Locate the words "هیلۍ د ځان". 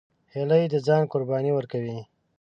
0.33-1.03